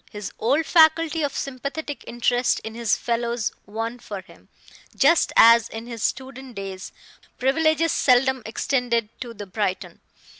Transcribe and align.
His 0.09 0.31
old 0.39 0.65
faculty 0.65 1.21
of 1.21 1.37
sympathetic 1.37 2.03
interest 2.07 2.57
in 2.61 2.73
his 2.73 2.97
fellows 2.97 3.51
won 3.67 3.99
for 3.99 4.21
him, 4.21 4.49
just 4.95 5.31
as 5.37 5.69
in 5.69 5.85
his 5.85 6.01
student 6.01 6.55
days, 6.55 6.91
privileges 7.37 7.91
seldom 7.91 8.41
extended 8.47 9.09
to 9.19 9.35
the 9.35 9.45
Briton. 9.45 10.01